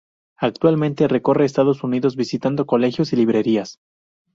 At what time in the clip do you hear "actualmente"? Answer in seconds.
0.39-1.07